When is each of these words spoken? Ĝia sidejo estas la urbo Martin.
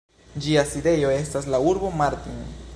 Ĝia 0.45 0.63
sidejo 0.69 1.13
estas 1.17 1.47
la 1.55 1.63
urbo 1.73 1.95
Martin. 2.03 2.45